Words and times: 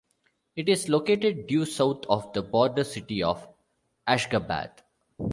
It 0.55 0.67
is 0.67 0.89
located 0.89 1.45
due 1.45 1.63
south 1.63 2.07
of 2.07 2.33
the 2.33 2.41
border 2.41 2.83
city 2.83 3.21
of 3.21 3.47
Ashgabat. 4.07 4.79